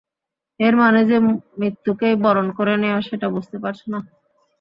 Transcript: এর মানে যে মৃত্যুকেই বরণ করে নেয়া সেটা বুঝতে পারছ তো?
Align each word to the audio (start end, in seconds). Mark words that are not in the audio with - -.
এর 0.59 0.73
মানে 0.77 1.01
যে 1.09 1.17
মৃত্যুকেই 1.59 2.15
বরণ 2.23 2.47
করে 2.57 2.73
নেয়া 2.77 2.99
সেটা 3.07 3.27
বুঝতে 3.35 3.57
পারছ 3.63 3.79
তো? 3.85 3.99